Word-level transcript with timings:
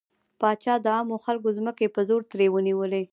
پاچا 0.39 0.73
د 0.81 0.85
عامو 0.95 1.17
خلکو 1.25 1.49
ځمکې 1.57 1.87
په 1.95 2.01
زور 2.09 2.21
ترې 2.31 2.47
ونيولې. 2.51 3.03